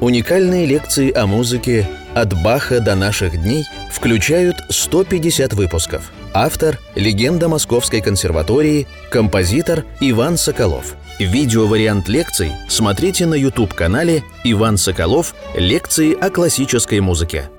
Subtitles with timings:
[0.00, 6.12] Уникальные лекции о музыке «От Баха до наших дней» включают 150 выпусков.
[6.32, 10.94] Автор– легенда Московской консерватории, композитор Иван Соколов.
[11.18, 15.34] Видеовариант лекций смотрите на YouTube-канале «Иван Соколов.
[15.56, 17.50] Лекции о классической музыке».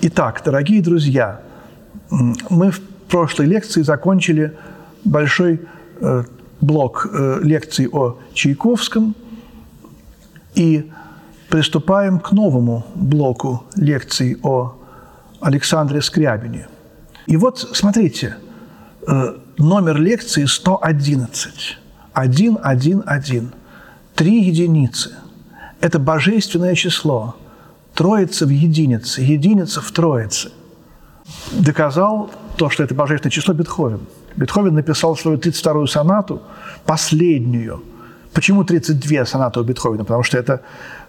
[0.00, 1.42] Итак, дорогие друзья,
[2.08, 2.80] мы в
[3.10, 4.56] прошлой лекции закончили
[5.04, 5.60] большой
[6.00, 6.24] э,
[6.62, 9.14] блок э, лекций о Чайковском
[10.54, 10.90] и
[11.52, 14.72] приступаем к новому блоку лекций о
[15.42, 16.66] Александре Скрябине.
[17.26, 18.36] И вот, смотрите,
[19.06, 21.78] э, номер лекции 111.
[22.14, 23.42] 111.
[24.14, 25.10] Три единицы.
[25.82, 27.34] Это божественное число.
[27.94, 30.50] Троица в единице, единица в троице.
[31.52, 34.00] Доказал то, что это божественное число Бетховен.
[34.36, 36.40] Бетховен написал свою 32-ю сонату,
[36.86, 37.82] последнюю.
[38.32, 40.04] Почему 32 сонаты у Бетховена?
[40.04, 40.62] Потому что это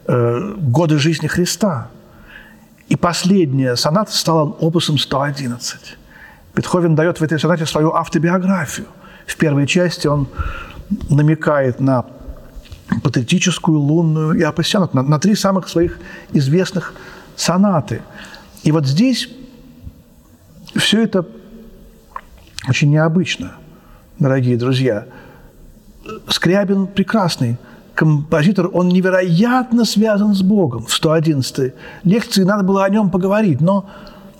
[0.07, 1.89] э, годы жизни Христа.
[2.89, 5.97] И последняя соната стала опусом 111.
[6.55, 8.87] Бетховен дает в этой сонате свою автобиографию.
[9.25, 10.27] В первой части он
[11.09, 12.05] намекает на
[13.01, 15.97] патетическую, лунную и апассионат, на, на три самых своих
[16.33, 16.93] известных
[17.35, 18.01] сонаты.
[18.63, 19.29] И вот здесь
[20.75, 21.25] все это
[22.67, 23.53] очень необычно,
[24.19, 25.05] дорогие друзья.
[26.27, 27.57] Скрябин прекрасный–
[27.95, 30.85] композитор, он невероятно связан с Богом.
[30.85, 33.89] В 111-й лекции надо было о нем поговорить, но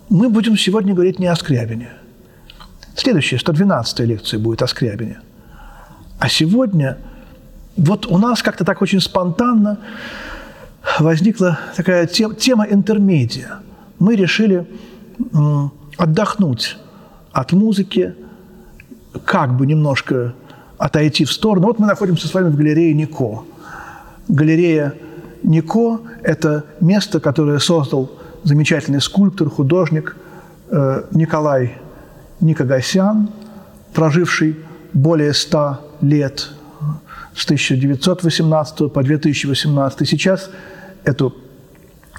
[0.09, 1.89] мы будем сегодня говорить не о Скрябине.
[2.95, 5.19] Следующая, 112-я лекция будет о Скрябине.
[6.19, 6.97] А сегодня
[7.75, 9.77] вот у нас как-то так очень спонтанно
[10.99, 13.59] возникла такая тема, тема интермедиа.
[13.99, 14.67] Мы решили
[15.97, 16.77] отдохнуть
[17.31, 18.15] от музыки,
[19.25, 20.33] как бы немножко
[20.77, 21.67] отойти в сторону.
[21.67, 23.43] Вот мы находимся с вами в галерее Нико.
[24.27, 24.93] Галерея
[25.43, 28.11] Нико– это место, которое создал
[28.43, 30.15] замечательный скульптор, художник
[30.69, 31.77] э, Николай
[32.39, 33.30] Никогасян,
[33.93, 34.58] проживший
[34.93, 36.49] более ста лет
[37.36, 40.08] с 1918 по 2018.
[40.08, 40.49] Сейчас
[41.03, 41.36] эту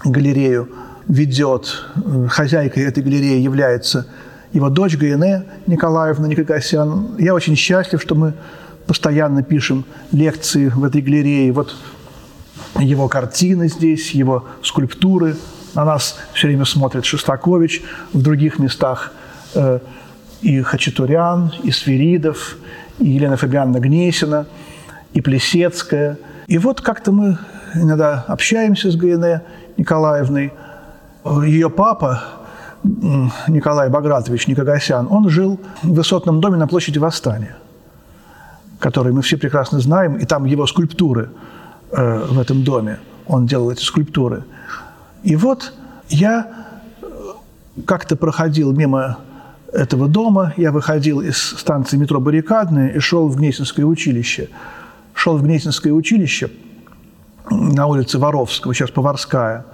[0.04, 0.68] галерею
[1.08, 4.06] ведет, э, хозяйкой этой галереи является
[4.54, 7.16] его дочь Гаине Николаевна Никогасян.
[7.18, 8.34] Я очень счастлив, что мы
[8.86, 11.52] постоянно пишем лекции в этой галерее.
[11.52, 11.74] Вот
[12.78, 15.36] его картины здесь, его скульптуры.
[15.74, 17.82] На нас все время смотрит Шостакович,
[18.12, 19.12] в других местах
[19.54, 19.80] э,
[20.40, 22.56] и Хачатурян, и Свиридов,
[23.00, 24.46] и Елена Фабиановна Гнесина,
[25.14, 26.16] и Плесецкая.
[26.46, 27.38] И вот как-то мы
[27.74, 29.42] иногда общаемся с Гаине
[29.76, 30.52] Николаевной.
[31.42, 32.22] Ее папа,
[33.48, 37.56] Николай Багратович Никогасян, он жил в высотном доме на площади Восстания,
[38.78, 41.30] который мы все прекрасно знаем, и там его скульптуры
[41.90, 42.98] э, в этом доме.
[43.26, 44.44] Он делал эти скульптуры.
[45.22, 45.72] И вот
[46.08, 46.66] я
[47.00, 47.06] э,
[47.86, 49.18] как-то проходил мимо
[49.72, 54.50] этого дома, я выходил из станции метро «Баррикадная» и шел в Гнесинское училище.
[55.14, 56.50] Шел в Гнесинское училище
[57.50, 59.64] на улице Воровского, сейчас Поварская.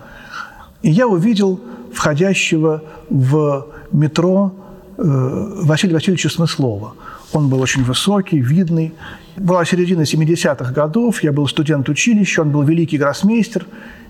[0.82, 1.60] И я увидел
[1.92, 4.54] входящего в метро
[4.96, 6.94] э, Василия Васильевича Смыслова.
[7.32, 8.94] Он был очень высокий, видный.
[9.36, 13.66] Была середина 70-х годов, я был студент училища, он был великий гроссмейстер.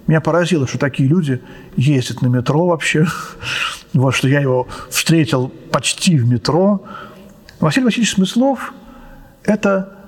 [0.06, 1.40] Меня поразило, что такие люди
[1.76, 3.06] ездят на метро вообще.
[3.92, 6.84] Вот, что я его встретил почти в метро.
[7.58, 8.72] Василий Васильевич Смыслов–
[9.42, 9.98] это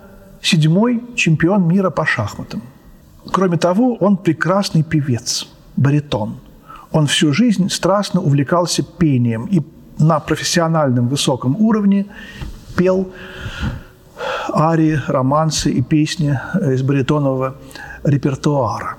[0.40, 2.62] седьмой чемпион мира по шахматам.
[3.32, 6.38] Кроме того, он прекрасный певец, баритон–
[6.92, 9.62] он всю жизнь страстно увлекался пением и
[9.98, 12.06] на профессиональном высоком уровне
[12.76, 13.12] пел
[14.54, 17.56] арии, романсы и песни из баритонового
[18.04, 18.96] репертуара.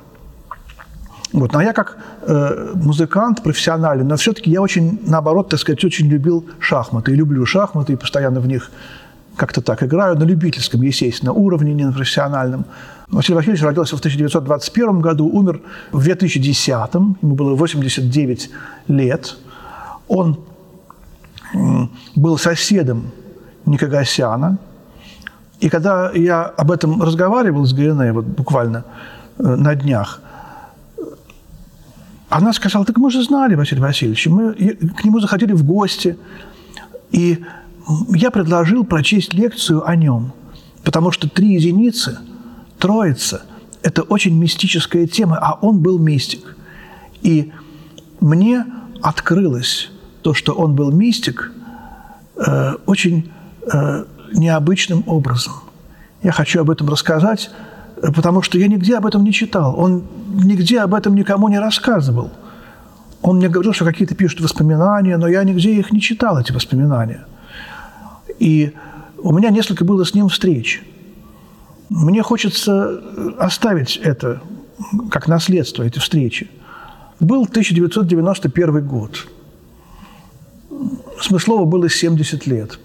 [1.32, 1.52] Вот.
[1.54, 6.46] Но я как э, музыкант профессиональный, но все-таки я очень, наоборот, так сказать, очень любил
[6.60, 7.12] шахматы.
[7.12, 8.70] И люблю шахматы, и постоянно в них
[9.36, 12.66] как-то так играю, на любительском, естественно, уровне, не на профессиональном.
[13.14, 18.50] Василий Васильевич родился в 1921 году, умер в 2010, ему было 89
[18.88, 19.38] лет.
[20.08, 20.40] Он
[22.16, 23.12] был соседом
[23.66, 24.58] Никогасяна.
[25.60, 28.84] И когда я об этом разговаривал с Гариной, вот буквально
[29.38, 30.20] э, на днях,
[32.30, 36.18] она сказала, так мы же знали Василия Васильевича, мы к нему заходили в гости,
[37.12, 37.46] и
[38.10, 40.34] я предложил прочесть лекцию о нем,
[40.84, 42.18] потому что три единицы–
[42.84, 43.44] Троица–
[43.82, 46.58] это очень мистическая тема, а он был мистик.
[47.22, 47.54] И
[48.20, 48.66] мне
[49.02, 49.90] открылось
[50.22, 51.54] то, что он был мистик,
[52.36, 53.32] э, очень
[53.72, 54.04] э,
[54.34, 55.54] необычным образом.
[56.24, 57.52] Я хочу об этом рассказать,
[58.02, 59.80] э, потому что я нигде об этом не читал.
[59.80, 60.04] Он
[60.44, 62.32] нигде об этом никому не рассказывал.
[63.22, 67.24] Он мне говорил, что какие-то пишут воспоминания, но я нигде их не читал, эти воспоминания.
[68.40, 68.74] И
[69.20, 70.84] у меня несколько было с ним встреч.
[71.90, 73.02] Мне хочется
[73.38, 74.42] оставить это
[75.10, 76.50] как наследство, эти встречи.
[77.20, 79.28] Был 1991 год.
[81.22, 82.80] Смыслову было 70 лет.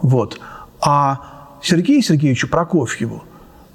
[0.00, 0.40] Вот.
[0.80, 3.24] А Сергею Сергеевичу Прокофьеву,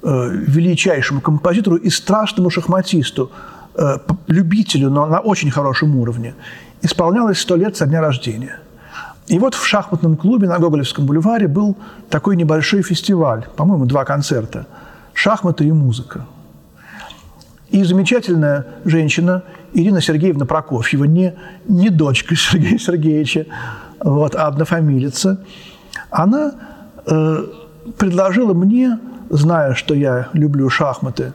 [0.03, 3.31] э, величайшему композитору и страшному шахматисту,
[3.75, 3.97] э,
[4.27, 6.35] любителю, но на очень хорошем уровне,
[6.81, 8.59] исполнялось 100 лет со дня рождения.
[9.29, 11.77] И вот в шахматном клубе на Гоголевском бульваре был
[12.09, 14.65] такой небольшой фестиваль, по-моему, два концерта
[15.13, 16.25] «Шахматы и музыка».
[17.69, 21.35] И замечательная женщина Ирина Сергеевна Прокофьева, не,
[21.67, 23.45] не дочка Сергея Сергеевича,
[24.03, 25.45] вот, а однофамилица,
[26.09, 26.53] она
[27.05, 27.45] э,
[27.99, 28.97] предложила мне,
[29.29, 31.33] зная, что я люблю шахматы,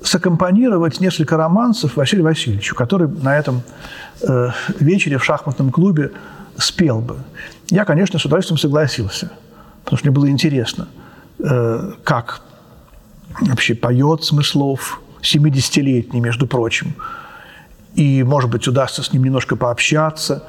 [0.00, 3.60] саккомпанировать несколько романсов Василию Васильевичу, который на этом
[4.26, 4.48] э,
[4.80, 6.12] вечере в шахматном клубе
[6.58, 7.16] спел бы.
[7.68, 9.30] Я, конечно, с удовольствием согласился,
[9.84, 10.88] потому что мне было интересно,
[11.38, 12.42] э, как
[13.40, 16.94] вообще поет Смыслов, 70-летний, между прочим,
[17.94, 20.44] и, может быть, удастся с ним немножко пообщаться.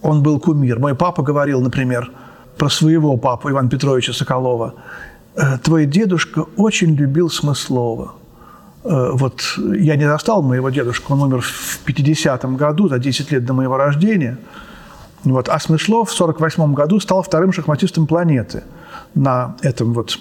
[0.00, 0.78] Он был кумир.
[0.78, 2.10] Мой папа говорил, например,
[2.56, 4.74] про своего папу Ивана Петровича Соколова.
[5.36, 8.14] «Э, «Твой дедушка очень любил Смыслова».
[8.84, 13.44] Э, вот я не застал моего дедушку, он умер в 50-м году, за 10 лет
[13.44, 14.38] до моего рождения.
[15.24, 15.48] Вот.
[15.48, 18.62] А Смыслов в 48 году стал вторым шахматистом планеты
[19.14, 20.18] на этом вот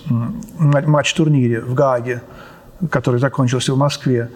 [0.58, 2.22] матч-турнире в Гааге,
[2.90, 4.30] который закончился в Москве.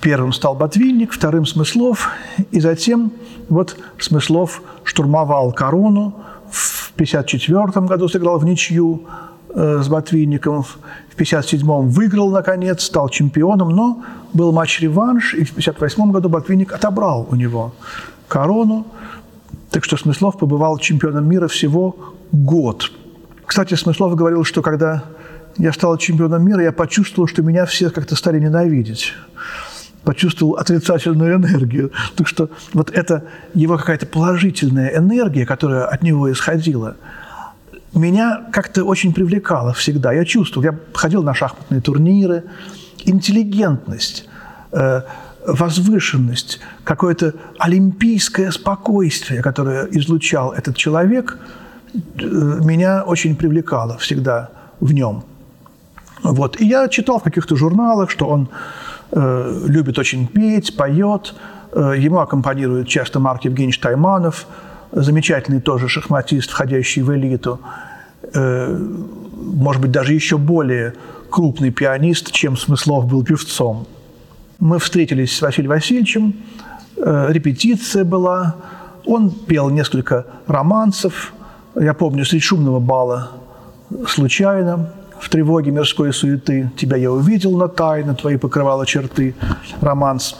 [0.00, 2.10] Первым стал Ботвинник, вторым Смыслов,
[2.50, 3.12] и затем
[3.48, 6.16] вот Смыслов штурмовал корону,
[6.50, 9.04] в 1954 году сыграл в ничью
[9.54, 14.02] э, с Ботвинником, в 1957 выиграл, наконец, стал чемпионом, но
[14.32, 17.72] был матч-реванш, и в 1958 году Ботвинник отобрал у него
[18.28, 18.86] корону,
[19.72, 22.92] так что Смыслов побывал чемпионом мира всего год.
[23.46, 25.04] Кстати, Смыслов говорил, что когда
[25.58, 29.14] я стал чемпионом мира, я почувствовал, что меня все как-то стали ненавидеть
[30.04, 31.92] почувствовал отрицательную энергию.
[32.16, 33.24] Так что вот это
[33.54, 36.96] его какая-то положительная энергия, которая от него исходила,
[37.94, 40.12] меня как-то очень привлекала всегда.
[40.12, 42.44] Я чувствовал, я ходил на шахматные турниры,
[43.04, 44.28] интеллигентность,
[44.72, 45.02] э,
[45.46, 51.38] возвышенность, какое-то олимпийское спокойствие, которое излучал этот человек,
[51.94, 54.50] э, меня очень привлекало всегда
[54.80, 55.24] в нем.
[56.22, 56.60] Вот.
[56.60, 58.48] И я читал в каких-то журналах, что он
[59.12, 61.34] Э, любит очень петь, поет.
[61.72, 64.46] Э, ему аккомпанирует часто Марк Евгеньевич Тайманов,
[64.90, 67.60] замечательный тоже шахматист, входящий в элиту.
[68.34, 70.94] Э, может быть, даже еще более
[71.30, 73.86] крупный пианист, чем Смыслов был певцом.
[74.58, 76.34] Мы встретились с Василием Васильевичем,
[76.96, 78.56] репетиция была,
[79.04, 81.32] он пел несколько романсов,
[81.74, 83.30] я помню, среди шумного бала
[84.06, 86.70] случайно, в тревоге мирской суеты.
[86.76, 89.34] Тебя я увидел на тайно, твои покрывала черты.
[89.80, 90.36] Романс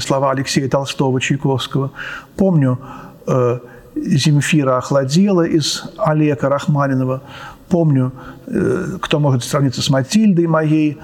[0.00, 1.92] слова Алексея Толстого, Чайковского.
[2.36, 2.78] Помню,
[3.26, 3.58] э,
[3.94, 7.22] Земфира охладела из Олега Рахманинова.
[7.68, 8.12] Помню,
[8.46, 10.98] э, кто может сравниться с Матильдой моей.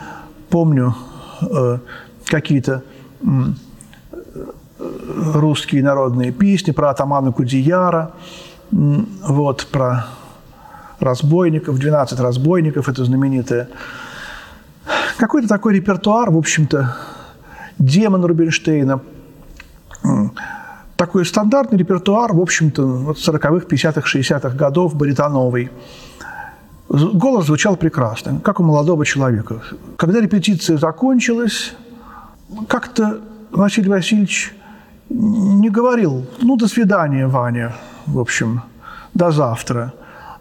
[0.50, 1.10] Помню э,
[2.26, 2.82] какие-то
[3.23, 3.26] э,
[5.35, 8.12] русские народные песни про атамана Кудияра,
[8.70, 10.06] вот, про
[11.00, 13.68] разбойников, 12 разбойников, это знаменитое.
[15.18, 16.97] Какой-то такой репертуар, в общем-то,
[17.78, 19.00] демон Рубинштейна.
[20.97, 25.70] Такой стандартный репертуар, в общем-то, вот 40-х, 50-х, 60-х годов, баритоновый.
[26.90, 29.62] Голос звучал прекрасно, как у молодого человека.
[29.97, 31.73] Когда репетиция закончилась,
[32.66, 33.20] как-то
[33.52, 34.52] Василий Васильевич
[35.09, 38.62] не говорил, ну, до свидания, Ваня, в общем,
[39.14, 39.92] до завтра.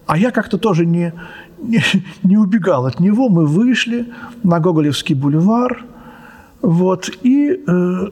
[0.07, 1.13] А я как-то тоже не,
[1.59, 1.83] не,
[2.23, 3.29] не убегал от него.
[3.29, 5.85] Мы вышли на Гоголевский бульвар
[6.63, 8.07] вот, и э,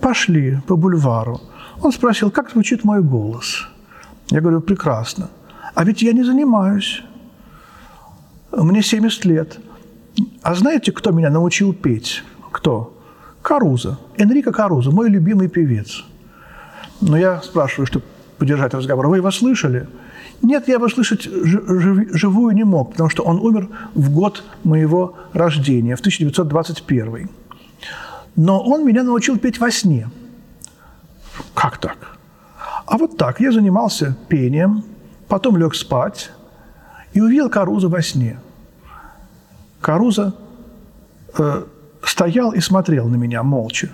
[0.00, 1.40] пошли по бульвару.
[1.82, 3.66] Он спросил, как звучит мой голос.
[4.30, 5.30] Я говорю, прекрасно.
[5.74, 7.02] А ведь я не занимаюсь.
[8.52, 9.58] Мне 70 лет.
[10.42, 12.22] А знаете, кто меня научил петь?
[12.50, 12.96] Кто?
[13.42, 13.98] Каруза.
[14.16, 16.04] Энрико Каруза, мой любимый певец.
[17.00, 18.04] Но я спрашиваю, чтобы
[18.38, 19.08] поддержать разговор.
[19.08, 19.88] Вы его слышали?
[20.42, 25.96] Нет, я его слышать живую не мог, потому что он умер в год моего рождения,
[25.96, 27.28] в 1921.
[28.36, 30.08] Но он меня научил петь во сне.
[31.54, 32.18] Как так?
[32.86, 33.40] А вот так.
[33.40, 34.84] Я занимался пением,
[35.28, 36.30] потом лег спать
[37.12, 38.38] и увидел Каруза во сне.
[39.80, 40.34] Каруза
[41.38, 41.64] э,
[42.02, 43.90] стоял и смотрел на меня молча.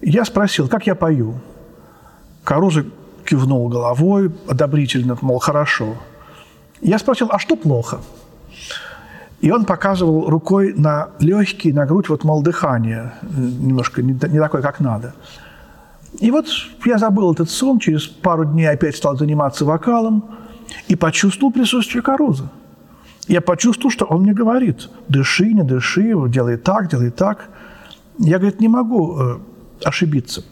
[0.00, 1.34] Я спросил, как я пою.
[2.44, 2.84] Каруза
[3.24, 5.96] кивнул головой одобрительно, мол, хорошо.
[6.80, 8.00] Я спросил, а что плохо?
[9.40, 14.62] И он показывал рукой на легкие, на грудь, вот, мол, дыхание немножко не, не такое,
[14.62, 15.14] как надо.
[16.20, 16.46] И вот
[16.84, 20.24] я забыл этот сон, через пару дней опять стал заниматься вокалом
[20.88, 22.50] и почувствовал присутствие Каруза.
[23.28, 27.48] Я почувствовал, что он мне говорит, дыши, не дыши, делай так, делай так.
[28.18, 29.38] Я, говорит, не могу э,
[29.84, 30.44] ошибиться.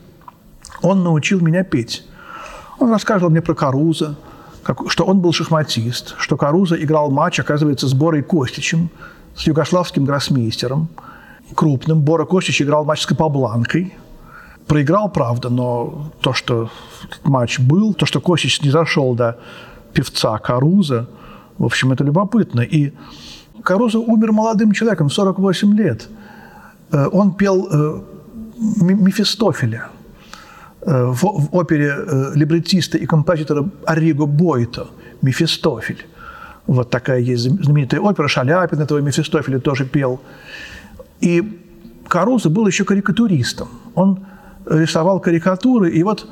[0.83, 2.07] Он научил меня петь.
[2.79, 4.17] Он рассказывал мне про Каруза,
[4.63, 8.91] как, что он был шахматист, что Каруза играл матч, оказывается, с Борой Костичем,
[9.35, 10.89] с югославским гроссмейстером,
[11.55, 12.01] крупным.
[12.01, 13.95] Бора Костич играл матч с Капабланкой.
[14.67, 16.71] Проиграл, правда, но то, что
[17.25, 19.39] матч был, то, что Костич не зашел до
[19.93, 21.07] певца Каруза,
[21.59, 22.61] в общем, это любопытно.
[22.61, 22.93] И
[23.63, 26.09] Каруза умер молодым человеком, 48 лет.
[26.93, 28.01] Э, он пел э,
[28.57, 29.89] Мефистофеля–
[30.83, 31.95] Э, в, опере
[32.35, 34.87] либретиста и композитора Арриго Бойто
[35.21, 36.07] «Мефистофель».
[36.67, 38.29] Вот такая есть знаменитая опера.
[38.29, 40.21] Шаляпин этого Мефистофеля тоже пел.
[41.21, 41.61] И
[42.09, 43.69] Каруза был еще карикатуристом.
[43.95, 44.21] Он
[44.65, 46.27] рисовал карикатуры, и вот,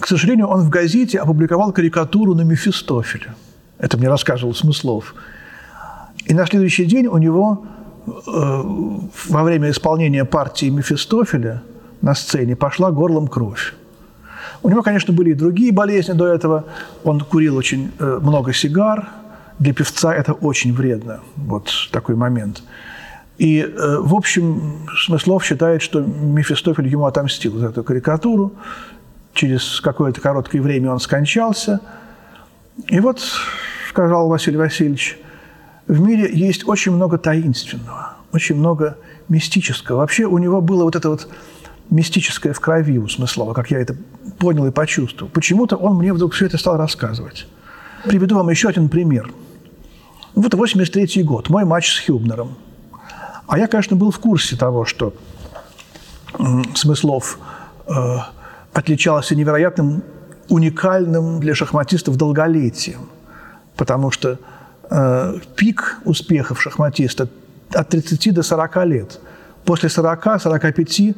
[0.00, 3.34] к сожалению, он в газете опубликовал карикатуру на Мефистофеля.
[3.78, 5.14] Это мне рассказывал Смыслов.
[6.26, 7.64] И на следующий день у него
[8.06, 8.10] э,
[9.28, 11.62] во время исполнения партии Мефистофеля–
[12.02, 13.74] на сцене, пошла горлом кровь.
[14.62, 16.64] У него, конечно, были и другие болезни до этого.
[17.04, 19.08] Он курил очень э, много сигар.
[19.58, 22.62] Для певца это очень вредно, вот такой момент.
[23.38, 28.52] И, э, в общем, Смыслов считает, что Мефистофель ему отомстил за эту карикатуру.
[29.34, 31.80] Через какое-то короткое время он скончался.
[32.88, 33.22] И вот,
[33.88, 35.18] сказал Василий Васильевич,
[35.86, 38.96] в мире есть очень много таинственного, очень много
[39.28, 39.98] мистического.
[39.98, 41.28] Вообще у него было вот это вот
[41.90, 43.96] мистическое в крови у Смыслова, как я это
[44.38, 45.30] понял и почувствовал.
[45.30, 47.46] Почему-то он мне вдруг все это стал рассказывать.
[48.04, 49.30] Приведу вам еще один пример.
[50.34, 52.56] Вот 83 год, мой матч с Хюбнером.
[53.46, 55.12] А я, конечно, был в курсе того, что
[56.74, 57.38] Смыслов
[57.88, 58.18] э,
[58.72, 60.02] отличался невероятным,
[60.48, 63.08] уникальным для шахматистов долголетием,
[63.76, 64.38] потому что
[64.90, 67.28] э, пик успехов шахматиста
[67.72, 69.20] от 30 до 40 лет.
[69.64, 71.14] После 40-45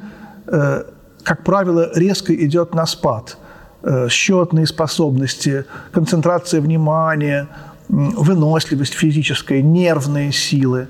[0.46, 0.84] Э,
[1.22, 3.36] как правило, резко идет на спад.
[3.82, 7.48] Э, счетные способности, концентрация внимания,
[7.88, 10.88] выносливость физическая, нервные силы.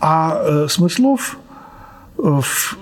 [0.00, 1.38] А э, Смыслов
[2.16, 2.76] в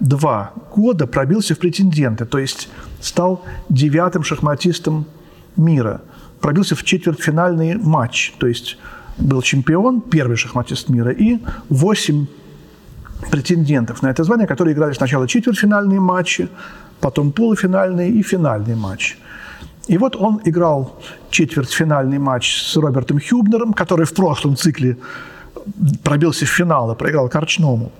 [0.00, 2.68] 62 года пробился в претенденты, то есть
[3.00, 5.06] стал девятым шахматистом
[5.56, 6.00] мира.
[6.40, 8.78] Пробился в четвертьфинальный матч, то есть
[9.18, 11.38] был чемпион, первый шахматист мира, и
[11.68, 12.26] восемь
[13.30, 16.48] претендентов на это звание, которые играли сначала четвертьфинальные матчи,
[17.00, 19.16] потом полуфинальные и финальные матчи.
[19.88, 20.98] И вот он играл
[21.30, 24.96] четвертьфинальный матч с Робертом Хюбнером, который в прошлом цикле
[26.02, 27.92] пробился в финал и проиграл Корчному.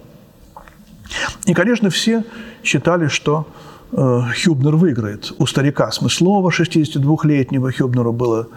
[1.47, 2.25] И, конечно, все
[2.63, 3.47] считали, что
[3.93, 5.33] э, Хюбнер выиграет.
[5.39, 8.49] У старика Смыслова, 62-летнего, Хюбнеру было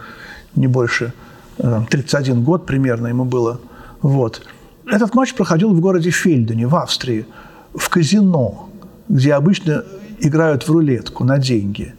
[0.55, 1.13] не больше
[1.57, 3.59] э, 31 год примерно ему было.
[4.01, 4.41] Вот.
[4.85, 7.25] Этот матч проходил в городе Фельдене, в Австрии,
[7.73, 8.69] в казино,
[9.09, 9.83] где обычно
[10.19, 11.95] играют в рулетку на деньги.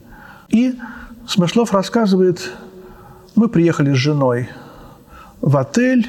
[0.48, 0.74] И
[1.26, 2.52] Смышлов рассказывает,
[3.34, 4.50] мы приехали с женой
[5.40, 6.06] в отель,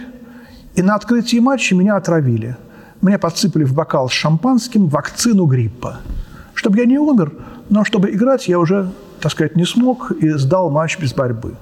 [0.75, 2.57] и на открытии матча меня отравили.
[3.05, 5.97] Меня подсыпали в бокал с шампанским вакцину гриппа.
[6.55, 7.33] Чтобы я не умер,
[7.69, 11.53] но чтобы играть я уже, так сказать, не смог и сдал матч без борьбы.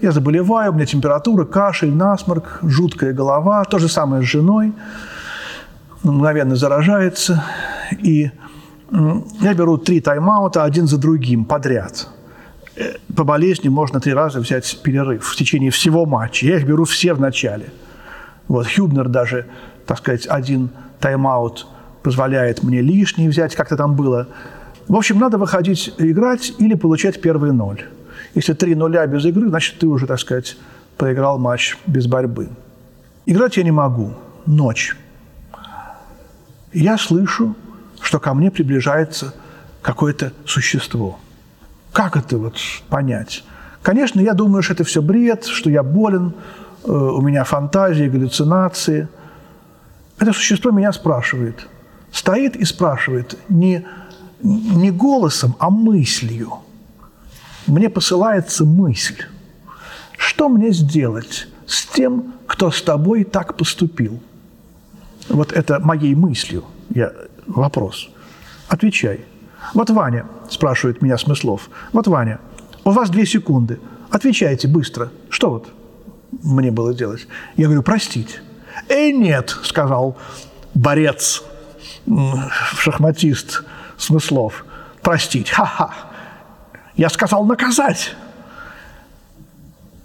[0.00, 3.64] Я заболеваю, у меня температура, кашель, насморк, жуткая голова.
[3.64, 4.72] То же самое с женой.
[6.04, 7.44] Мгновенно заражается.
[8.02, 8.30] И
[9.40, 12.08] я беру три тайм-аута один за другим подряд.
[12.76, 16.46] Э, по болезни можно три раза взять перерыв в течение всего матча.
[16.46, 17.66] Я их беру все в начале.
[18.46, 19.44] Вот Хюбнер даже,
[19.88, 20.68] так сказать, один
[21.00, 21.66] тайм-аут
[22.02, 24.28] позволяет мне лишний взять, как-то там было.
[24.86, 27.82] В общем, надо выходить играть или получать первый ноль.
[28.34, 30.58] Если три нуля без игры, значит, ты уже, так сказать,
[30.98, 32.50] проиграл матч без борьбы.
[33.24, 34.12] Играть я не могу.
[34.44, 34.94] Ночь.
[36.74, 37.56] Я слышу,
[38.02, 39.34] что ко мне приближается
[39.80, 41.18] какое-то существо.
[41.94, 42.56] Как это вот
[42.90, 43.42] понять?
[43.80, 46.34] Конечно, я думаю, что это все бред, что я болен,
[46.84, 49.08] э, у меня фантазии, галлюцинации.
[50.18, 51.68] Это существо меня спрашивает.
[52.12, 53.86] Стоит и спрашивает не,
[54.42, 56.52] не голосом, а мыслью–
[57.68, 59.22] мне посылается мысль,
[60.16, 64.20] что мне сделать с тем, кто с тобой так поступил.
[65.28, 67.12] Вот это моей мыслью я,
[67.46, 68.08] вопрос.
[68.68, 69.26] Отвечай.
[69.74, 71.68] Вот Ваня, спрашивает меня Смыслов.
[71.92, 72.40] Вот Ваня,
[72.84, 73.78] у вас две секунды.
[74.10, 75.10] Отвечайте быстро.
[75.28, 75.68] Что вот
[76.42, 77.28] мне было делать?
[77.56, 78.40] Я говорю, простить.
[78.88, 80.16] «Эй, нет»,– сказал
[80.74, 81.42] борец,
[82.76, 83.62] шахматист
[83.96, 84.64] Смыслов.
[85.02, 85.92] «Простить, ха-ха».
[86.96, 88.16] Я сказал наказать.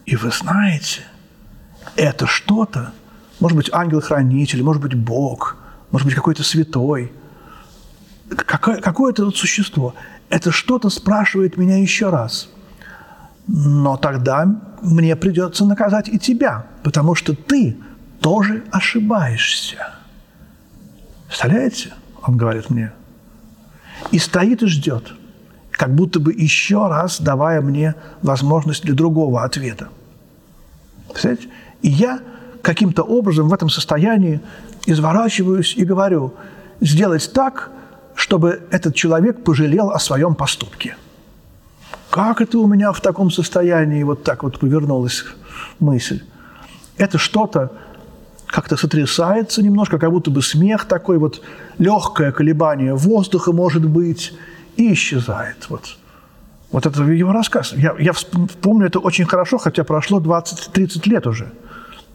[0.05, 1.01] И вы знаете,
[1.95, 2.91] это что-то,
[3.39, 5.57] может быть, ангел-хранитель, может быть, Бог,
[5.91, 7.11] может быть, какой-то святой,
[8.29, 9.95] какое- какое-то вот существо.
[10.29, 12.49] Это что-то спрашивает меня еще раз.
[13.47, 14.45] Но тогда
[14.81, 17.77] мне придется наказать и тебя, потому что ты
[18.23, 19.95] тоже ошибаешься.
[21.27, 21.93] Представляете?
[22.25, 22.93] Он говорит мне.
[24.11, 25.13] И стоит и ждет,
[25.71, 29.89] как будто бы еще раз давая мне возможность для другого ответа.
[31.09, 31.49] Представляете?
[31.81, 32.21] И я
[32.61, 34.39] каким-то образом в этом состоянии
[34.85, 36.33] изворачиваюсь и говорю,
[36.79, 37.71] сделать так,
[38.15, 40.95] чтобы этот человек пожалел о своем поступке.
[42.09, 45.25] Как это у меня в таком состоянии вот так вот повернулась
[45.79, 46.23] мысль?
[46.97, 47.71] Это что-то
[48.53, 51.41] как-то сотрясается немножко, как будто бы смех такой, вот
[51.79, 54.31] легкое колебание воздуха может быть,
[54.77, 55.69] и исчезает.
[55.69, 55.97] Вот,
[56.71, 57.73] вот это его рассказ.
[57.73, 58.11] Я, я
[58.61, 61.51] помню это очень хорошо, хотя прошло 20-30 лет уже.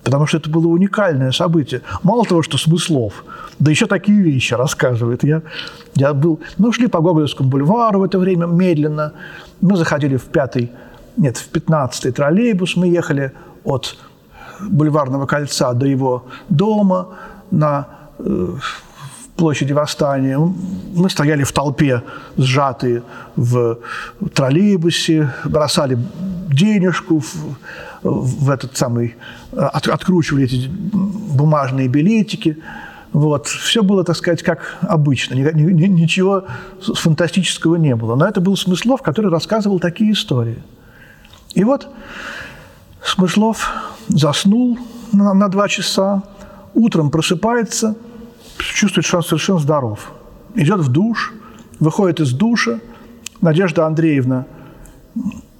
[0.04, 1.80] Потому что это было уникальное событие.
[2.04, 3.24] Мало того, что смыслов,
[3.58, 5.24] да еще такие вещи рассказывает.
[5.24, 5.42] Я,
[5.96, 9.12] я был, мы шли по Гоголевскому бульвару в это время медленно.
[9.60, 10.70] Мы заходили в пятый,
[11.16, 12.76] нет, в пятнадцатый троллейбус.
[12.76, 13.32] Мы ехали
[13.64, 13.98] от
[14.60, 17.08] бульварного кольца до его дома
[17.50, 17.86] на
[18.18, 18.54] э,
[19.36, 20.38] площади Восстания.
[20.38, 22.02] Мы стояли в толпе,
[22.36, 23.02] сжатые
[23.36, 23.78] в
[24.34, 25.98] троллейбусе, бросали
[26.50, 27.56] денежку в,
[28.02, 29.16] в этот самый,
[29.52, 32.58] от, откручивали эти бумажные билетики.
[33.12, 33.46] Вот.
[33.46, 35.34] Все было, так сказать, как обычно.
[35.34, 36.44] Ничего
[36.80, 38.16] фантастического не было.
[38.16, 40.58] Но это был Смыслов, который рассказывал такие истории.
[41.54, 41.88] И вот
[43.08, 43.72] Смыслов
[44.08, 44.78] заснул
[45.12, 46.22] на, на два часа,
[46.74, 47.96] утром просыпается,
[48.58, 50.12] чувствует, что он совершенно здоров.
[50.54, 51.32] Идет в душ,
[51.80, 52.80] выходит из душа.
[53.40, 54.44] Надежда Андреевна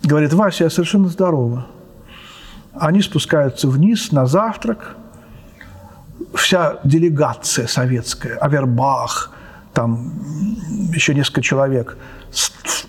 [0.02, 1.66] говорит, Вася, я совершенно здорова.
[2.74, 4.96] Они спускаются вниз на завтрак.
[6.34, 9.32] Вся делегация советская, Авербах,
[9.72, 10.12] там
[10.92, 11.96] еще несколько человек,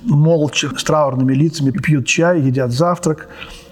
[0.04, 3.30] молча, с траурными лицами пьют чай, едят завтрак.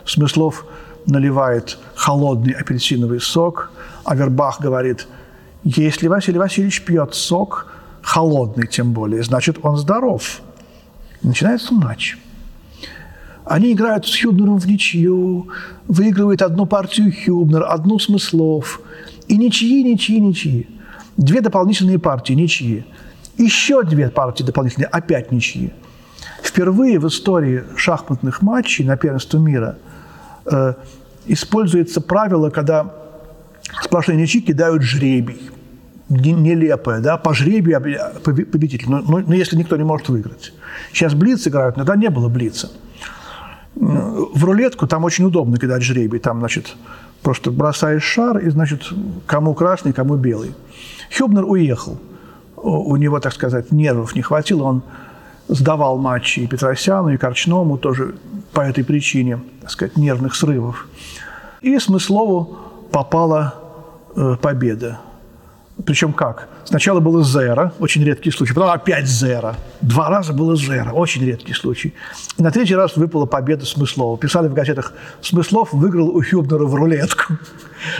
[0.07, 0.65] Смыслов
[1.05, 3.71] наливает холодный апельсиновый сок.
[4.03, 5.07] Авербах говорит,
[5.63, 7.67] если Василий Васильевич пьет сок,
[8.01, 10.41] холодный тем более, значит, он здоров.
[11.21, 12.17] Начинается матч.
[13.43, 15.47] Они играют с Хюбнером в ничью,
[15.87, 18.81] выигрывает одну партию Хюбнер, одну Смыслов.
[19.27, 20.67] И ничьи, ничьи, ничьи.
[21.15, 22.85] Две дополнительные партии ничьи.
[23.37, 25.71] Еще две партии дополнительные, опять ничьи.
[26.43, 29.77] Впервые в истории шахматных матчей на первенство мира
[30.49, 30.73] э,
[31.25, 32.93] используется правило, когда
[33.81, 35.49] сплошные ничьи кидают жребий.
[36.09, 37.81] Нелепое, да, по жребию
[38.23, 38.89] победитель.
[38.89, 40.53] Но, но, но если никто не может выиграть.
[40.93, 42.71] Сейчас блиц играют, но тогда не было блица.
[43.75, 46.19] В рулетку там очень удобно кидать жребий.
[46.19, 46.75] Там, значит,
[47.21, 48.83] просто бросаешь шар, и, значит,
[49.25, 50.55] кому красный, кому белый.
[51.15, 51.99] Хюбнер уехал.
[52.55, 54.63] У него, так сказать, нервов не хватило.
[54.63, 54.83] Он
[55.47, 58.15] сдавал матчи и Петросяну, и Корчному тоже
[58.57, 60.87] по этой причине, так сказать, нервных срывов.
[61.61, 62.57] И Смыслову
[62.91, 63.53] попала
[64.15, 64.99] э, победа.
[65.85, 66.49] Причем как?
[66.65, 69.53] Сначала было зеро, очень редкий случай, потом опять зеро.
[69.81, 71.93] Два раза было зеро, очень редкий случай.
[72.37, 74.17] И на третий раз выпала победа Смыслова.
[74.17, 77.33] Писали в газетах, Смыслов выиграл у Хюбнера в рулетку.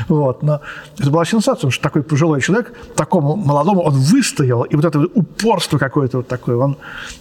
[0.07, 0.41] Вот.
[0.41, 0.61] Но
[0.97, 4.99] это была сенсация, потому что такой пожилой человек, такому молодому, он выстоял, и вот это
[5.13, 6.77] упорство какое-то вот такое он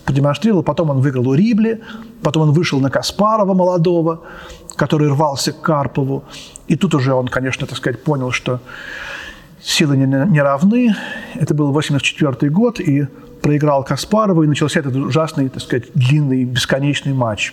[0.07, 0.63] продемонстрировал.
[0.63, 1.83] Потом он выиграл у Рибли,
[2.23, 4.23] потом он вышел на Каспарова молодого,
[4.75, 6.25] который рвался к Карпову.
[6.67, 8.61] И тут уже он, конечно, так сказать, понял, что
[9.67, 10.95] силы не, не равны.
[11.35, 13.07] Это был 84 год, и
[13.43, 17.53] проиграл Каспарову, и начался этот ужасный, так сказать, длинный, бесконечный матч,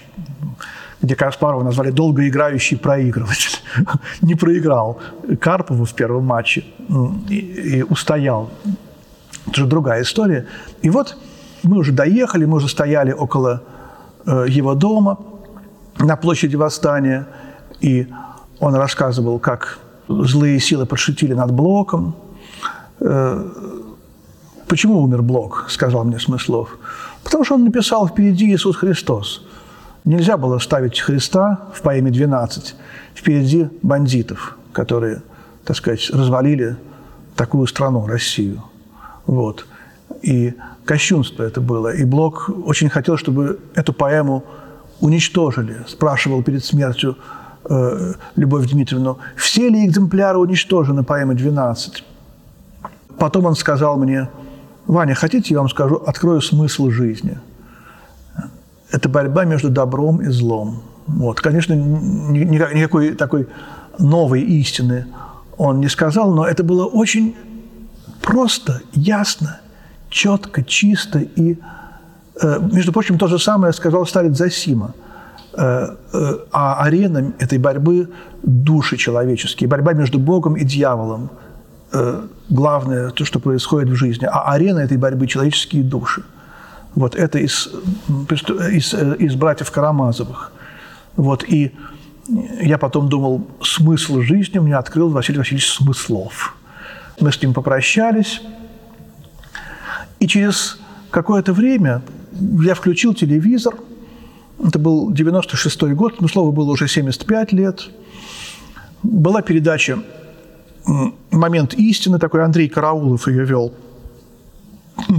[1.02, 3.60] где Каспарова назвали долгоиграющий проигрыватель.
[4.22, 5.00] не проиграл
[5.40, 6.64] Карпову в первом матче
[7.30, 8.52] и, и устоял.
[9.48, 10.46] Это же другая история.
[10.84, 11.18] И вот
[11.64, 13.64] мы уже доехали, мы уже стояли около
[14.26, 15.20] э, его дома
[15.98, 17.28] на площади Восстания,
[17.82, 18.08] и
[18.60, 19.80] он рассказывал, как
[20.26, 22.16] злые силы подшутили над Блоком.
[23.00, 23.44] Э,
[24.68, 26.78] почему умер Блок, сказал мне Смыслов.
[27.24, 29.46] Потому что он написал впереди Иисус Христос.
[30.06, 32.74] Нельзя было ставить Христа в поэме «12»
[33.16, 35.22] впереди бандитов, которые,
[35.64, 36.76] так сказать, развалили
[37.36, 38.64] такую страну, Россию.
[39.26, 39.66] Вот.
[40.22, 40.54] И
[40.86, 41.94] кощунство это было.
[41.94, 44.44] И Блок очень хотел, чтобы эту поэму
[45.00, 45.78] уничтожили.
[45.88, 47.18] Спрашивал перед смертью
[47.70, 52.04] э, Любовь Дмитриевну, все ли экземпляры уничтожены поэмы «12».
[53.18, 54.30] Потом он сказал мне,
[54.88, 57.40] Ваня, хотите, я вам скажу, открою смысл жизни.
[58.92, 60.84] Это борьба между добром и злом.
[61.08, 61.40] Вот.
[61.40, 63.48] Конечно, никакой такой
[64.00, 65.06] новой истины
[65.58, 67.36] он не сказал, но это было очень
[68.22, 69.60] просто, ясно,
[70.10, 71.20] четко, чисто.
[71.20, 71.58] И,
[72.42, 74.94] э, между прочим, то же самое сказал старец Засима.
[75.56, 78.10] Э, э, а арена этой борьбы–
[78.44, 81.30] души человеческие, борьба между Богом и дьяволом–
[82.50, 84.26] главное, то, что происходит в жизни.
[84.26, 86.24] А арена этой борьбы– человеческие души.
[86.96, 87.70] Вот это из,
[88.72, 90.52] из, из братьев Карамазовых.
[91.16, 91.72] Вот, и
[92.62, 96.56] я потом думал, смысл жизни мне открыл Василий Васильевич Смыслов.
[97.20, 98.42] Мы с ним попрощались,
[100.20, 100.80] и через
[101.12, 102.02] какое-то время
[102.62, 103.76] я включил телевизор.
[104.64, 107.90] Это был 96-й год, Смыслову было уже 75 лет.
[109.04, 110.00] Была передача
[111.32, 113.74] «Момент истины», такой Андрей Караулов ее вел.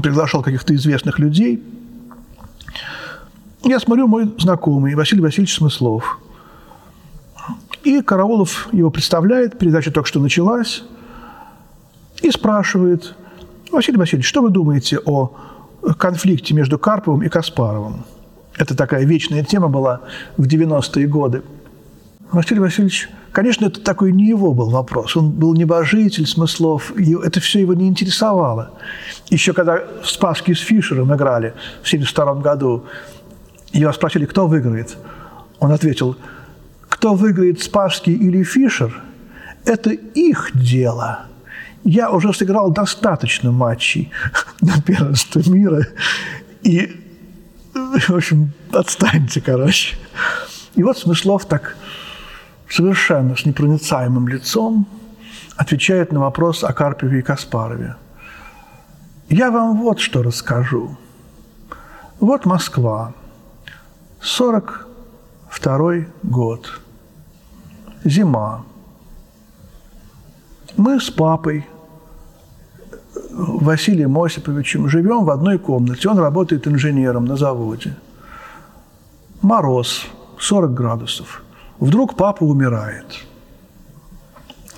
[0.03, 1.63] Приглашал каких-то известных людей.
[3.63, 6.21] Я смотрю, мой знакомый Василий Васильевич Смыслов.
[7.83, 10.85] И Караулов его представляет, передача только что началась,
[12.23, 13.15] и спрашивает,
[13.71, 15.37] Василий Васильевич, что вы думаете о
[15.99, 18.05] конфликте между Карповым и Каспаровым?
[18.57, 20.01] Это такая вечная тема была
[20.37, 21.43] в 90-е годы.
[22.31, 25.17] Василий Васильевич Конечно, это такой не его был вопрос.
[25.17, 28.71] Он был небожитель смыслов, и это все его не интересовало.
[29.29, 31.49] Еще когда в Спаске с Фишером играли
[31.83, 32.85] в 1972 году,
[33.73, 34.97] его спросили, кто выиграет.
[35.59, 36.17] Он ответил,
[36.89, 39.03] кто выиграет Спасский или Фишер,
[39.65, 41.27] это их дело.
[41.83, 44.13] Я уже сыграл достаточно матчей
[44.61, 45.89] на первенство мира,
[46.63, 47.04] и,
[48.09, 49.97] в общем, отстаньте, короче.
[50.75, 51.77] И вот Смыслов так
[52.69, 54.87] совершенно с непроницаемым лицом
[55.57, 57.97] отвечает на вопрос о Карпеве и Каспарове.
[59.29, 60.97] Я вам вот что расскажу.
[62.21, 63.13] Вот Москва,
[64.21, 66.81] 42 год,
[68.05, 68.65] зима.
[70.77, 71.67] Мы с папой
[73.37, 76.09] Василием Осиповичем живем в одной комнате.
[76.09, 77.97] Он работает инженером на заводе.
[79.43, 80.07] Мороз,
[80.39, 81.43] 40 градусов.
[81.81, 83.25] Вдруг папа умирает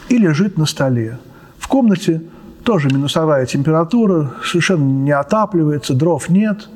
[0.09, 1.19] и лежит на столе.
[1.59, 2.23] В комнате
[2.65, 6.69] тоже минусовая температура, совершенно не отапливается, дров нет,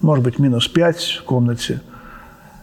[0.00, 1.82] может быть, минус 5 в комнате.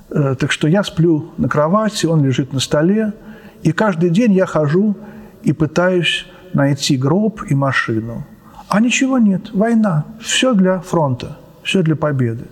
[0.09, 3.13] Э, так что я сплю на кровати, он лежит на столе,
[3.61, 4.97] и каждый день я хожу
[5.43, 8.25] и пытаюсь найти гроб и машину.
[8.73, 12.45] А ничего нет, война, все для фронта, все для победы.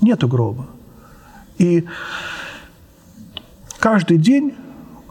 [0.00, 0.66] Нету гроба.
[1.58, 1.86] И
[3.84, 4.54] Каждый день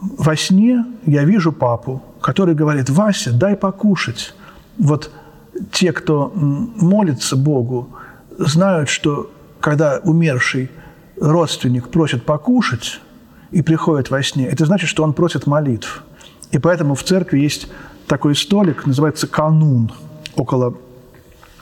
[0.00, 4.34] во сне я вижу папу, который говорит, Вася, дай покушать.
[4.78, 5.12] Вот
[5.70, 7.90] те, кто молится Богу,
[8.36, 9.30] знают, что
[9.60, 10.72] когда умерший
[11.20, 13.00] родственник просит покушать
[13.52, 16.02] и приходит во сне, это значит, что он просит молитв.
[16.50, 17.68] И поэтому в церкви есть
[18.08, 19.92] такой столик, называется канун,
[20.36, 20.74] около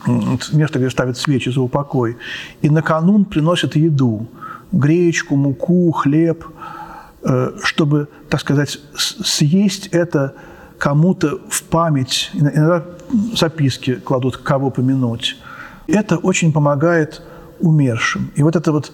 [0.07, 2.17] места, где ставят свечи за упокой.
[2.61, 4.27] И на канун приносят еду–
[4.73, 6.45] гречку, муку, хлеб–
[7.25, 10.35] Э, чтобы, так сказать, съесть это
[10.79, 12.31] кому-то в память.
[12.33, 12.85] Иногда
[13.35, 15.37] записки кладут, кого помянуть.
[15.87, 17.23] Это очень помогает
[17.61, 18.33] умершим.
[18.35, 18.93] И вот это вот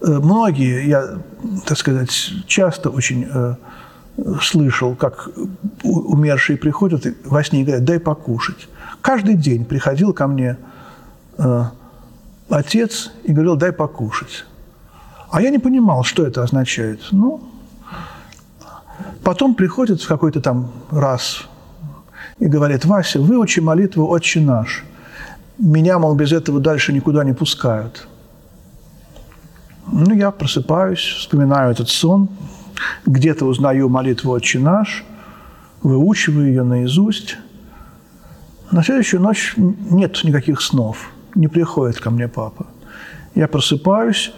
[0.00, 1.18] э, многие, я,
[1.66, 3.56] так сказать, часто очень э,
[4.40, 5.28] слышал, как
[5.82, 8.68] умершие приходят и во сне говорят, дай покушать.
[9.06, 10.56] Каждый день приходил ко мне
[12.48, 14.44] отец и говорил, дай покушать.
[15.30, 17.00] А я не понимал, что это означает.
[17.12, 17.40] Ну,
[19.22, 21.46] Потом приходит в какой-то там раз
[22.40, 24.84] и говорит, Вася, выучи молитву «Отче наш».
[25.58, 28.08] Меня, мол, без этого дальше никуда не пускают.
[29.86, 32.28] Ну, я просыпаюсь, вспоминаю этот сон,
[33.04, 35.04] где-то узнаю молитву «Отче наш»,
[35.82, 37.36] выучиваю ее наизусть.
[38.70, 42.66] На следующую ночь нет никаких снов, не приходит ко мне папа.
[43.34, 44.32] Я просыпаюсь,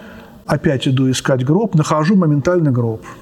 [0.46, 3.04] опять иду искать гроб, нахожу моментально гроб–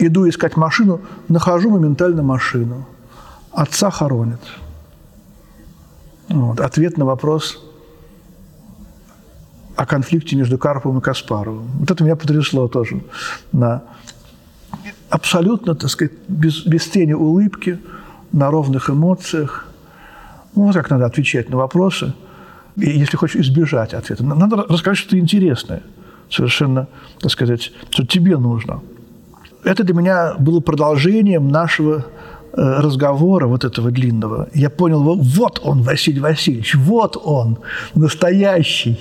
[0.00, 2.86] Иду искать машину, нахожу моментально машину.
[3.52, 4.40] Отца хоронят.
[6.30, 6.58] Вот.
[6.58, 7.62] Ответ на вопрос
[9.76, 11.66] о конфликте между Карповым и Каспаровым.
[11.80, 13.02] Вот это меня потрясло тоже.
[13.52, 13.82] На
[15.10, 17.78] абсолютно, так сказать, без, без тени улыбки,
[18.32, 19.66] на ровных эмоциях.
[20.54, 22.12] Ну, вот как надо отвечать на вопросы,
[22.76, 24.24] и, если хочешь избежать ответа.
[24.24, 25.82] Надо рассказать что-то интересное,
[26.28, 26.88] совершенно,
[27.20, 28.80] так сказать, что тебе нужно.
[29.62, 32.04] Это для меня было продолжением нашего
[32.52, 37.58] Э, разговора вот этого длинного, я понял, вот он, Василий Васильевич, вот он,
[37.94, 38.98] настоящий.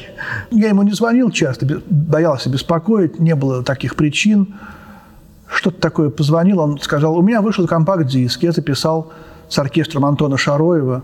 [0.51, 4.53] Я ему не звонил часто, боялся беспокоить, не было таких причин.
[5.49, 9.12] Что-то такое позвонил, он сказал, у меня вышел компакт-диск, я записал
[9.47, 11.03] с оркестром Антона Шароева,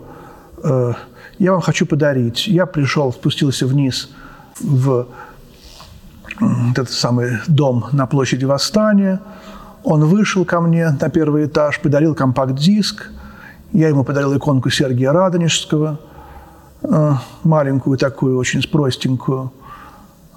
[0.62, 0.92] э,
[1.38, 2.46] я вам хочу подарить.
[2.46, 4.10] Я пришел, спустился вниз
[4.60, 5.08] в
[6.70, 9.20] этот самый дом на площади Восстания–
[9.86, 13.08] он вышел ко мне на первый этаж, подарил компакт-диск.
[13.72, 16.00] Я ему подарил иконку Сергия Радонежского,
[16.82, 17.12] э,
[17.44, 19.52] маленькую такую, очень простенькую.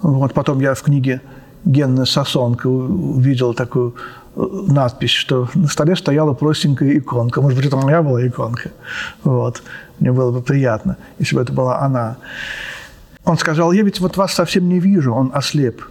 [0.02, 1.20] Вот потом я в книге
[1.64, 3.94] Генна Сосонка увидел такую
[4.36, 7.40] э, надпись, что на столе стояла простенькая иконка.
[7.42, 8.70] Может быть, это моя была иконка.
[9.24, 9.62] Вот.
[9.98, 12.16] Мне было бы приятно, если бы это была она.
[13.24, 15.82] Он сказал, я ведь вот вас совсем не вижу, он ослеп.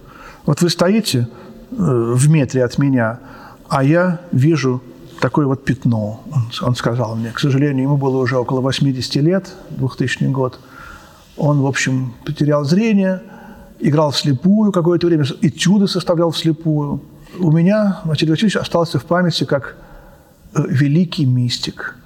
[0.46, 1.28] Вот вы стоите
[1.70, 3.20] э, в метре от меня,
[3.68, 4.82] а я вижу
[5.20, 6.22] такое вот пятно,
[6.62, 7.30] он, сказал мне.
[7.30, 10.58] К сожалению, ему было уже около 80 лет, 2000 год.
[11.36, 13.22] Он, в общем, потерял зрение,
[13.80, 17.02] играл вслепую какое-то время, этюды составлял вслепую.
[17.38, 19.76] У меня Василий Васильевич остался в памяти как
[20.54, 21.96] э, великий мистик,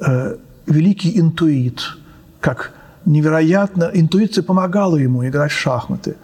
[0.00, 1.80] э, великий интуит,
[2.40, 2.72] как
[3.04, 3.90] невероятно...
[3.92, 6.16] Интуиция помогала ему играть в шахматы.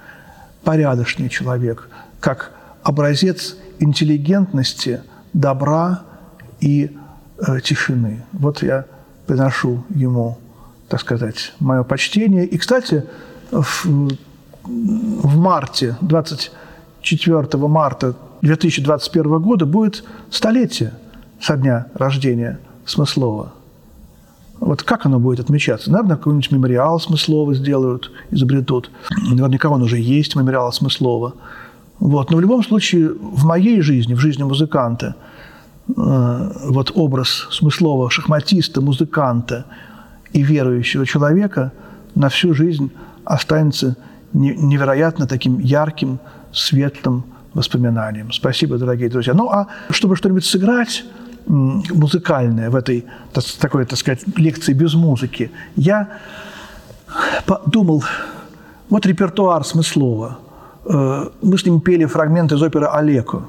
[0.65, 1.89] Порядочный человек,
[2.21, 6.03] как образец интеллигентности, добра
[6.61, 6.97] и
[7.39, 8.25] э, тишины.
[8.33, 8.85] Вот я
[9.27, 10.39] приношу ему,
[10.89, 12.45] так сказать, мое почтение.
[12.45, 13.05] И, кстати,
[13.51, 13.87] в,
[14.71, 20.93] в марте, 24 марта 2021 года будет столетие
[21.41, 23.53] со дня рождения Смыслова.
[24.61, 25.91] Вот как оно будет отмечаться?
[25.91, 28.91] Наверное, какой-нибудь мемориал Смыслова сделают, изобретут.
[29.11, 31.35] Наверняка он уже есть, мемориал Смыслова.
[31.99, 32.31] Вот.
[32.31, 35.15] Но в любом случае, в моей жизни, в жизни музыканта,
[35.89, 39.65] э, вот образ смыслового шахматиста, музыканта
[40.33, 41.73] и верующего человека
[42.15, 42.91] на всю жизнь
[43.25, 43.97] останется
[44.33, 46.19] невероятно таким ярким,
[46.53, 48.33] светлым воспоминанием.
[48.33, 49.35] Спасибо, дорогие друзья.
[49.35, 51.05] Ну, а чтобы что-нибудь сыграть
[51.47, 53.07] музыкальное в этой
[53.61, 56.09] такой, так сказать, лекции без музыки, я
[57.47, 58.05] подумал,
[58.89, 60.39] вот репертуар Смыслова–
[60.85, 63.43] Э, мы с ним пели фрагмент из оперы «Олеко»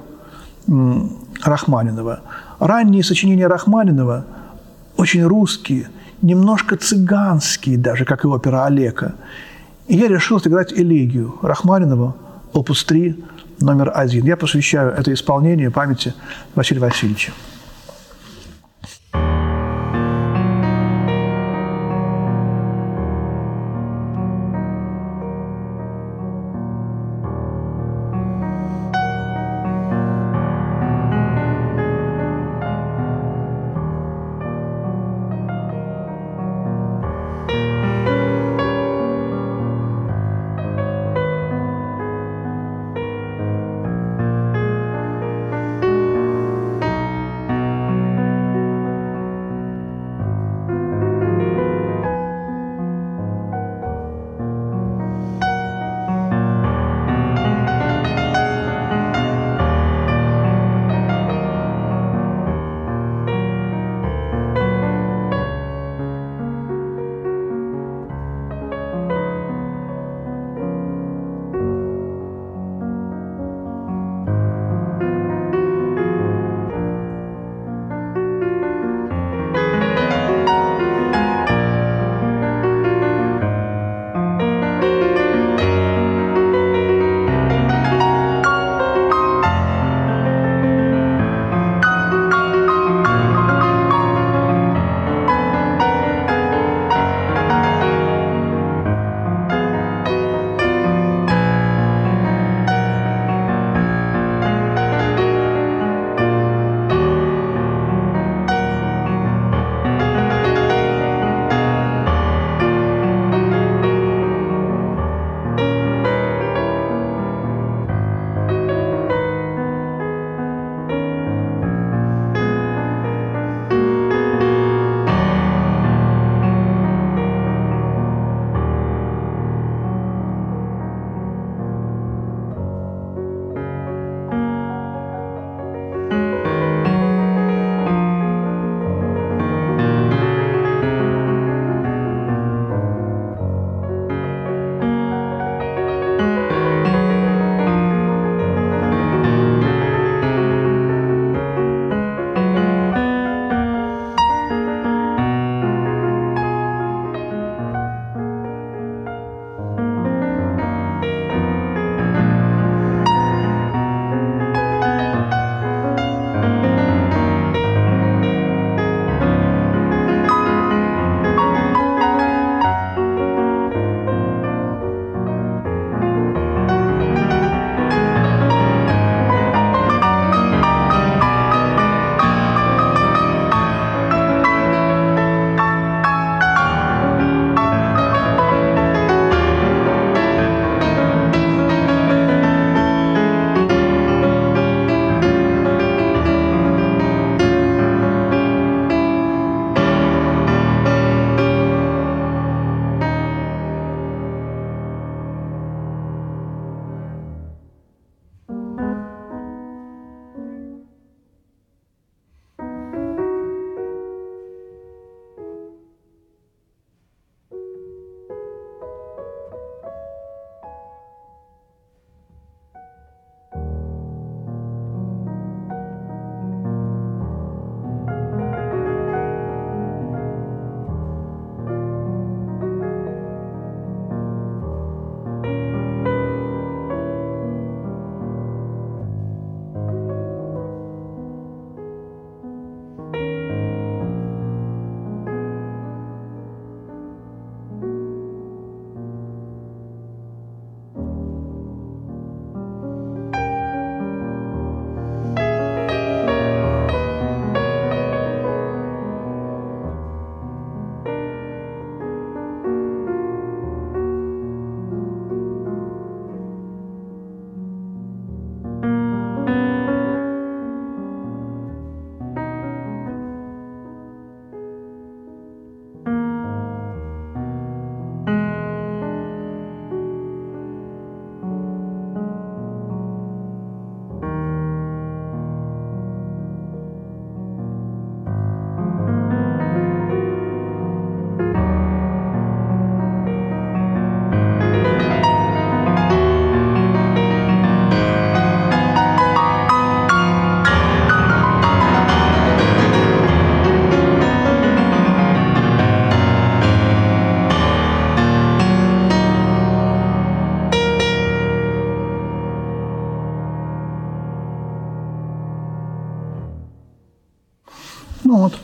[1.43, 2.21] Рахманинова.
[2.59, 4.25] Ранние сочинения Рахманинова
[4.97, 5.89] очень русские,
[6.21, 9.15] немножко цыганские даже, как и опера «Олека».
[9.87, 12.15] И я решил сыграть элегию Рахманинова,
[12.53, 13.15] опус 3,
[13.59, 14.25] номер один.
[14.25, 16.13] Я посвящаю это исполнение памяти
[16.55, 17.31] Василия Васильевича.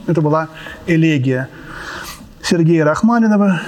[0.07, 0.47] Это была
[0.85, 1.49] элегия
[2.41, 3.61] Сергея Рахманинова.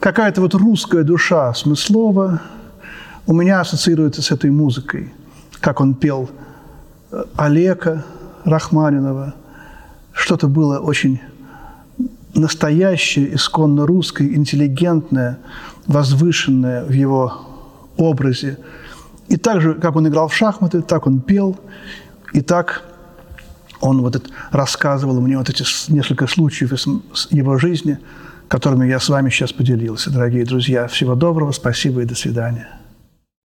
[0.00, 2.40] Какая-то вот русская душа Смыслова
[3.26, 5.12] у меня ассоциируется с этой музыкой.
[5.60, 6.30] Как он пел
[7.10, 8.02] э, Олега
[8.44, 9.34] Рахманинова.
[10.12, 11.20] Что-то было очень
[12.34, 15.38] настоящее, исконно русское, интеллигентное,
[15.86, 17.40] возвышенное в его
[17.98, 18.58] образе.
[19.28, 21.58] И так же, как он играл в шахматы, так он пел,
[22.32, 22.82] и так
[23.82, 26.86] он вот это, рассказывал мне вот эти несколько случаев из
[27.30, 27.98] его жизни,
[28.48, 30.10] которыми я с вами сейчас поделился.
[30.10, 32.81] Дорогие друзья, всего доброго, спасибо и до свидания.